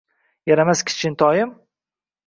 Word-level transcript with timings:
Yaramas 0.51 0.83
kichkintoyim 0.87 1.57